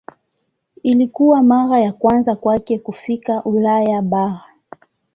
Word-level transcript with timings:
Ilikuwa 0.83 1.43
mara 1.43 1.79
ya 1.79 1.93
kwanza 1.93 2.35
kwake 2.35 2.79
kufika 2.79 3.43
Ulaya 3.43 4.01
bara. 4.01 4.43